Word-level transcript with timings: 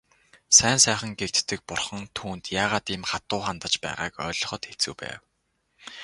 Сайн 0.57 0.79
сайхан 0.85 1.11
гэгддэг 1.19 1.59
бурхан 1.69 2.03
түүнд 2.17 2.43
яагаад 2.61 2.87
ийм 2.93 3.03
хатуу 3.11 3.41
хандаж 3.45 3.73
байгааг 3.83 4.13
ойлгоход 4.27 4.61
хэцүү 4.67 4.93
байв. 5.01 5.19